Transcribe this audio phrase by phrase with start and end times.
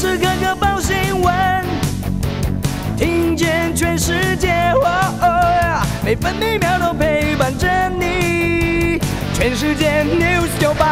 [0.00, 1.34] 时刻刻报新闻，
[2.96, 4.72] 听见全世界，
[6.02, 8.98] 每分每秒都陪伴着你。
[9.34, 10.88] 全世界 news 九八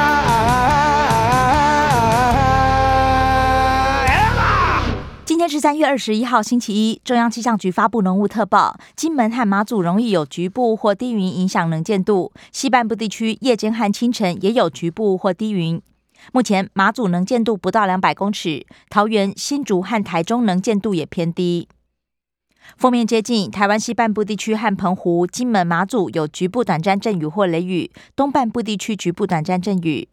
[5.24, 7.00] 今天是三月二十一号，星期一。
[7.02, 15.80] 中央气象局发布浓雾特报，金门和马祖容易有局部或低云影响能见度，西半部地区夜间和清晨也有局部或低云。
[16.32, 21.68] 目前马祖能见度不到两百公尺，桃园、新竹和台中能见度也偏低。
[22.76, 30.08] 锋面接近台湾西半部地区和澎湖、金门、马祖有局部短暂阵雨或雷雨，东半部地区局部短暂阵雨。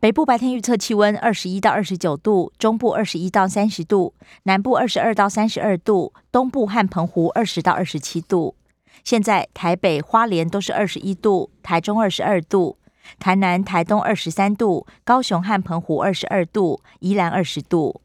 [0.00, 4.14] 北部白天预测气温二十一到二十九度，中部二十一到三十度，
[4.44, 8.56] 南部二十二到三十二度，东部和澎湖二十到二十七度。
[9.04, 12.76] 现在台北、花莲都是二十一度，台中二十二度。
[13.18, 18.00] 台南、台东二十三度，高雄和澎湖二十二度，宜兰二十度。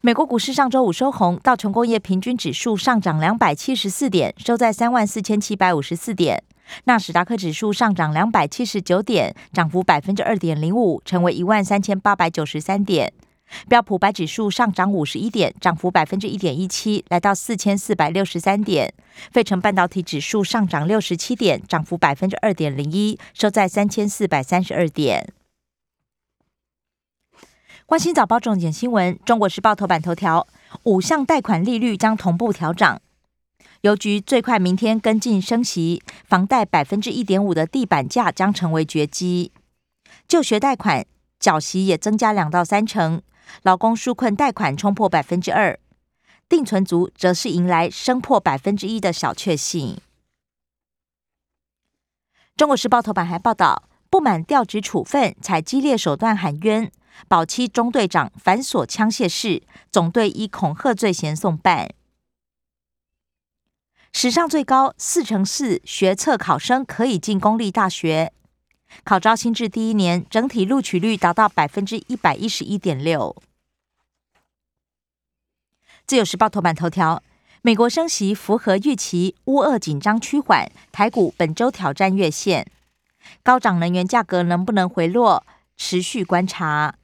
[0.00, 6.36] 美国股市上周五收红，道琼工业平均指数上涨两百七十四点，收在三万四千七百五十四点；
[6.84, 13.14] 纳斯达克指数上涨两百七十九点，涨幅百分之二点零五，成为一万三千八百九十三点。
[13.68, 18.92] 标普白指数上涨五十一点，涨幅百分之一点一七，来到四千四百六十三点。
[19.30, 25.32] 费城半导体指数上涨六十七点，涨幅百分之二点零一，收在三千四百三十二点。
[27.86, 30.46] 关心早报重点新闻，中国时报头版头条：
[30.84, 33.00] 五项贷款利率将同步调涨，
[33.82, 39.52] 邮局最快明天跟进升息，房贷百分之一点五的地板价将成为绝迹。
[40.26, 41.04] 就学贷款
[41.38, 43.22] 缴息也增加两到三成。
[43.62, 45.78] 劳工纾困贷款冲破百分之二，
[46.48, 49.98] 定存族则是迎来升破百分之一的小确幸。
[52.56, 56.92] 中国时报头版还报道，不满调职处分，采激烈手段喊冤，
[57.26, 61.88] 保期中队长反锁枪械室，总队以恐吓罪嫌送办。
[64.12, 68.32] 史上最高四成四学测考生可以进公立大学。
[69.02, 73.34] 考招新制第一年，整体录取率达到百分之一百一十一点六。
[76.06, 77.22] 自由时报头版头条：
[77.62, 82.70] 美国升息符合预期，乌俄紧张趋缓，台股本周挑战月线，
[83.42, 85.44] 高涨能源价格能不能回落？
[85.76, 86.94] 持续观察。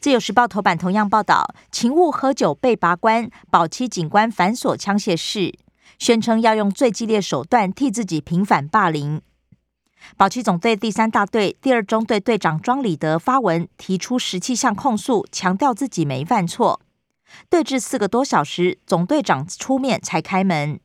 [0.00, 5.56] 自由时报头版同样报道，勤务喝酒被拔关，保期警官反锁枪械室，
[5.98, 9.22] 宣称要用最激烈手段替自己平反霸凌。
[10.16, 16.80] 保期总队第三大队第二中队队长庄礼德发文提出十七项控诉，强调自己没犯错。
[17.48, 20.78] 对峙四个多小时，总队长出面才开门。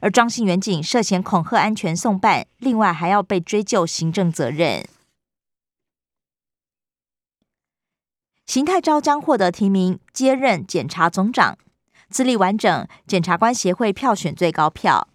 [0.00, 4.86] 而庄姓远警涉嫌恐吓安全送办，另外还要被追究行政责任。
[8.46, 11.58] 邢泰昭将获得提名接任检察总长，
[12.08, 15.08] 资历完整，检察官协会票选最高票。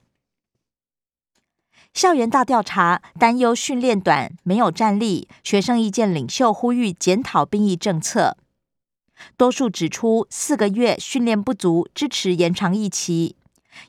[1.96, 5.30] 校园大调查，担忧训练短，没有战力。
[5.46, 8.36] 学生意见领袖呼吁检讨兵役政策，
[9.38, 13.38] 多数指出四个月训练不足，支持延长役期。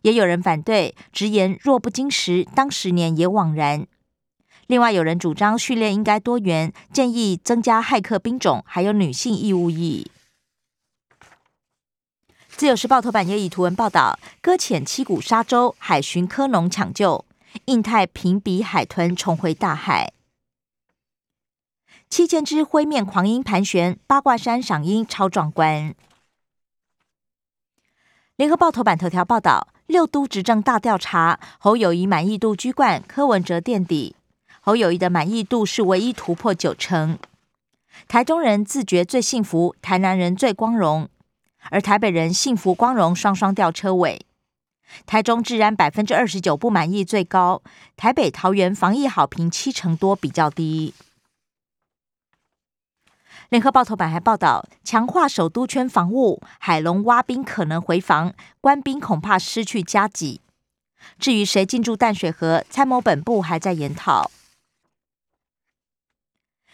[0.03, 3.89] 也有人反对，直言若不经时，当十年也枉然。
[4.69, 10.12] 另外有人主张训练应该多元，建议增加骇客兵种，还有女性义务役。
[12.50, 17.25] 自由时报头版也以图文报道，搁浅七股沙洲，海巡科农抢救。
[17.65, 20.12] 印太平比海豚重回大海，
[22.09, 25.94] 七千只灰面狂鹰盘旋，八卦山赏鹰超壮观。
[28.37, 34.15] 联合报头版头条报道：六都执政大调查，侯友谊满意度居冠，柯文哲垫底。
[34.61, 37.19] 侯友谊的满意度是唯一突破九成。
[38.09, 41.09] 台中人自觉最幸福，台南人最光荣，
[41.71, 44.27] 而台北人幸福光荣双双掉车尾。
[45.05, 47.63] 台中治安百分之二十九不满意最高，
[47.97, 50.95] 台北桃园防疫好评七成多比较低。
[53.51, 60.41] 联合报头版还报道，强化首都圈防务，海龙挖兵可能回防，官兵恐怕失去加给。
[61.19, 64.31] 至于谁进驻淡水河，参谋本部还在研讨。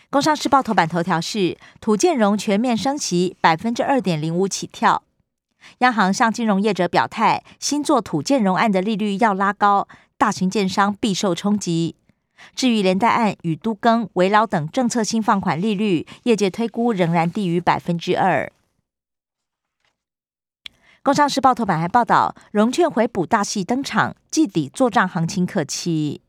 [0.09, 5.03] 工商时报头版头条是土建融全面升息，百分之二点零五起跳。
[5.79, 11.97] 央行向金融业者表态，新做土建融案的利率要拉高，大型建商必受冲击。
[12.57, 18.51] 至于连带案与都更、围绕等政策性放款利率，业界推估仍然低于百分之二。
[21.05, 26.21] 工商时报头版还报道，融券回补大戏登场，季底做账行情可期。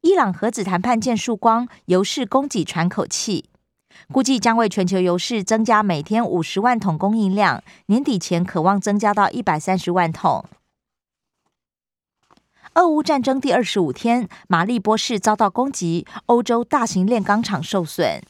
[0.00, 3.50] 伊朗核子谈判见曙光，油市供给喘口气，
[4.12, 10.44] 估计将为全球油市增加每天五十万桶供应量，年底前渴望增加到一百三十万桶。
[12.74, 18.22] 俄乌战争第二十五天，马利波市遭到攻击，欧洲大型炼钢厂受损。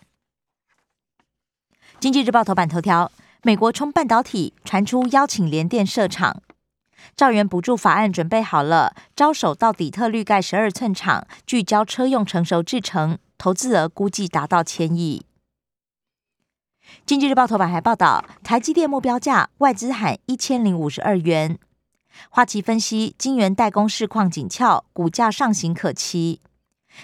[2.00, 3.12] 经济日报头版头条：
[3.42, 6.42] 美国冲半导体，传出邀请联电设厂。
[7.14, 15.24] 兆元补助法案准备好了，招手到底特律盖十二寸厂，聚焦车用成熟制成，投资额估计达到千亿。
[17.04, 21.58] 经济日报头版还报道，台积电目标价外资喊一千零五十二元。
[22.28, 26.40] 花旗分析，晶圆代工市况紧俏，股价上行可期。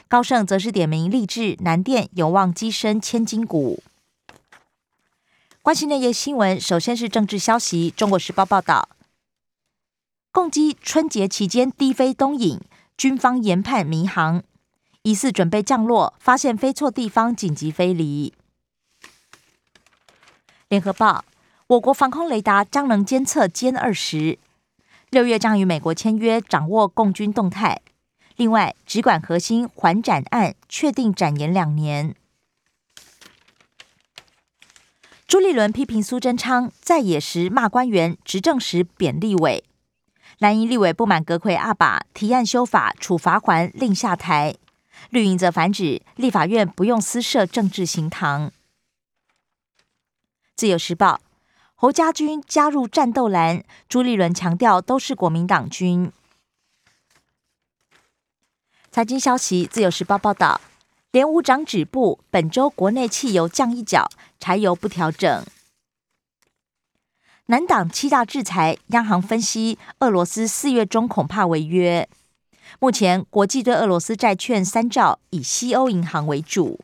[0.06, 3.82] 高盛则是点名励志、南电有望跻身千金股。
[5.62, 7.90] 关心内页新闻，首先是政治消息。
[7.90, 8.90] 中国时报报道，
[10.30, 12.60] 共机春节期间低飞东引，
[12.96, 14.42] 军方研判民航，
[15.02, 18.34] 疑似准备降落，发现飞错地方，紧急飞离。
[20.68, 21.24] 联合报，
[21.66, 24.38] 我国防空雷达将能监测歼二十。
[25.08, 27.80] 六月将与美国签约，掌握共军动态。
[28.36, 32.14] 另外，直管核心还展案确定展延两年。
[35.26, 39.64] 朱立伦批评苏贞昌在野时骂官员，执政时贬立委。
[40.36, 44.54] 蓝营立委不满阁魁阿爸提案修法处罚还令下台，
[45.08, 48.52] 绿营则反指立法院不用私设政治刑堂。
[50.58, 51.20] 自由时报。
[51.76, 56.10] 侯家军加入战斗蓝，朱立伦强调都是国民党军。
[58.90, 60.60] 财经消息，自由时报报道，
[61.12, 64.10] 连五涨止步，本周国内汽油降一角，
[64.40, 65.46] 柴油不调整。
[67.46, 72.08] 南党七大制裁，央行分析，俄罗斯四月中恐怕违约。
[72.80, 76.80] 目前国际对俄罗斯债券三兆，以西欧银行为主。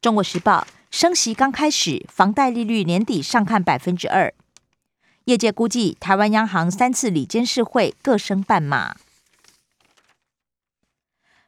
[0.00, 0.66] 中国时报。
[0.92, 4.32] 升息刚开始，房贷利率年底上看百分之二。
[5.24, 8.96] 业界估计，台湾央行三次里监事会各升半码。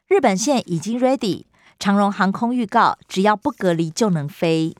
[0.07, 1.45] 日本线已经 ready，
[1.77, 4.75] 长荣航空预告，只要不隔离就能飞。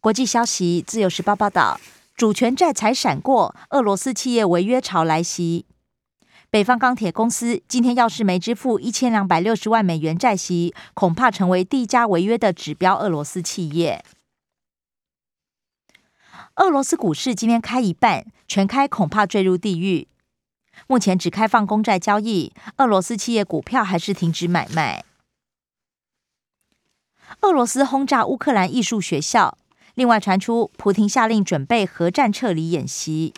[0.00, 1.78] 国际消息，自由时报报道，
[2.16, 5.66] 主权债才闪过，俄罗斯企业违约潮来袭。
[6.52, 14.04] 北方钢铁公司今天要是没支付一千两百六十万美元债息，恐怕成为第一家违约的指标俄罗斯企业。
[16.56, 20.08] 俄罗斯股市今天开一半，全开恐怕坠入地狱。
[20.86, 25.06] 目前只开放公债交易，俄罗斯企业股票还是停止买卖。
[27.40, 29.56] 俄罗斯轰炸乌克兰艺术学校，
[29.94, 33.32] 另外传出普廷下令准备核战撤离演习。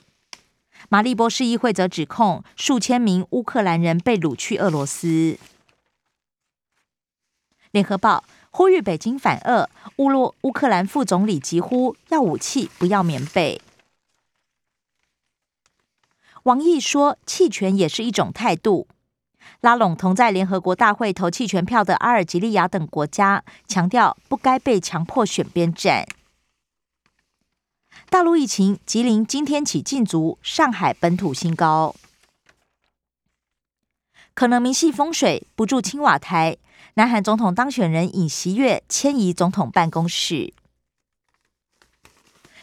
[0.88, 5.38] 马利波市议会则指控数千名乌克兰人被掳去俄罗斯。
[7.70, 13.60] 联合报呼吁北京反俄，乌洛乌克兰副总理疾呼要武器不要棉被。
[16.44, 18.86] 王毅说弃权也是一种态度，
[19.60, 26.06] 拉拢同在联合国大会投弃权票的阿尔及利亚等国家，强调不该被强迫选边站。
[28.14, 31.96] 大陆疫情，吉林今天起禁足，上海本土新高。
[34.34, 36.56] 可能明系风水，不住青瓦台。
[36.94, 40.55] 南韩总统当选人尹锡悦迁移总统办公室。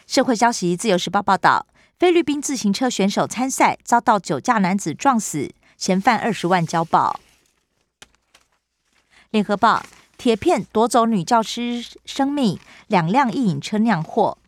[0.06, 1.66] 社会消息，自由时报报道，
[1.98, 7.20] 菲律宾自行车选手参赛遭到酒驾男子撞死，嫌犯二十万交保。
[9.28, 9.84] 联合报
[10.16, 14.38] 铁片夺走女教师生命，两辆一引车酿祸。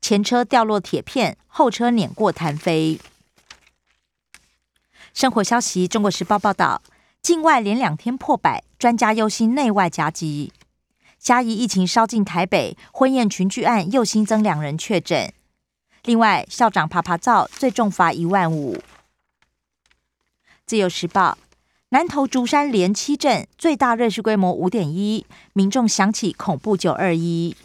[0.00, 3.00] 前车掉落铁片，后车碾过弹飞。
[5.12, 6.82] 生活消息：中国时报报道，
[7.22, 10.52] 境外连两天破百，专家忧心内外夹击。
[11.18, 15.32] 嘉义疫情烧进台北，婚宴群聚案又新增两人确诊。
[16.04, 18.80] 另外，校长爬爬灶，最重罚一万五。
[20.64, 21.38] 自由时报：
[21.88, 27.56] 南投竹山连七镇最大瑞士规模五点一，民众想起恐怖九二一。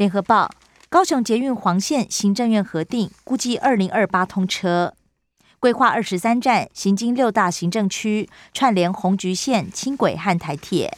[0.00, 0.50] 联合报：
[0.88, 4.94] 高雄捷运黄线行政院核定，估计二零二八通车，
[5.58, 10.96] 规划二十三站，行经六大行政区，串联红橘线、轻轨和台铁。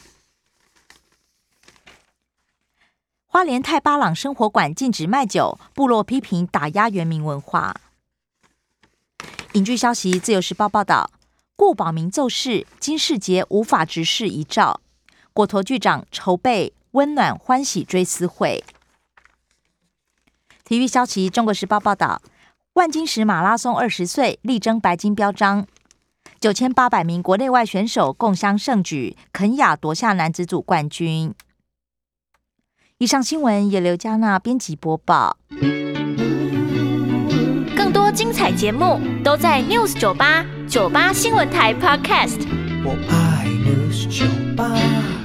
[3.26, 7.74] 花莲太巴朗生活馆禁止卖酒，部落批评打压原民文化。
[9.54, 11.10] 影剧消息：自由时报报道，
[11.56, 14.80] 顾宝明奏事，金世杰无法直视遗照，
[15.32, 18.62] 果陀剧长筹备温暖欢喜追思会。
[20.64, 22.22] 体育消息：中国时报报道，
[22.74, 25.66] 万金石马拉松二十岁力争白金标章。
[26.40, 31.34] 九千八百名国内外选手共襄盛举，肯雅夺下男子组冠军。
[32.98, 35.36] 以上新闻由刘嘉娜编辑播报。
[37.76, 42.46] 更多精彩节目都在 News 九八九八新闻台 Podcast。
[42.84, 44.26] 我爱 News 酒
[44.56, 45.21] 吧。